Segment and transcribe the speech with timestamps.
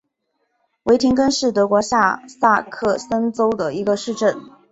[0.85, 4.35] 维廷根是德国下萨克森州的一个市镇。